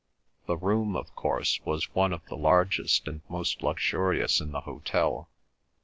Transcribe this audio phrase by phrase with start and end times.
[0.47, 5.29] The room, of course, was one of the largest and most luxurious in the hotel.